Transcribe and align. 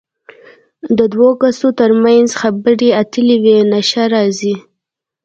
د 0.97 0.99
دوو 1.13 1.29
کسو 1.41 1.67
تر 1.79 1.91
منځ 2.03 2.29
خبرې 2.41 2.89
اترې 3.01 3.35
وي 3.43 3.57
نښه 3.71 4.03
راځي. 4.13 4.55